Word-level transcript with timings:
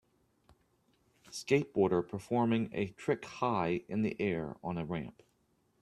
Skateboarder 1.29 2.01
performing 2.09 2.71
a 2.73 2.87
trick 2.87 3.23
high 3.23 3.81
in 3.87 4.01
the 4.01 4.19
air 4.19 4.57
on 4.63 4.79
a 4.79 4.83
ramp. 4.83 5.21